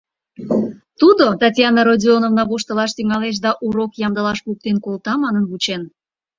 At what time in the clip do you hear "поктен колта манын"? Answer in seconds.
4.45-5.43